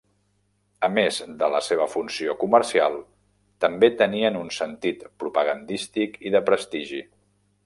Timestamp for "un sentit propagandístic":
4.43-6.23